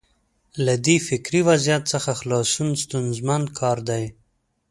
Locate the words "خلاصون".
2.19-2.69